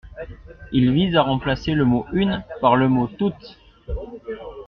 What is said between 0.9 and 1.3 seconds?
vise à